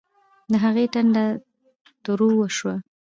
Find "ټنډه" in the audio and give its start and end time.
0.93-1.25